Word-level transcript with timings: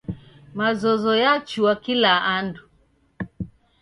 Mazozo 0.55 1.11
yachua 1.23 1.73
kila 1.83 2.13
andu. 2.35 2.63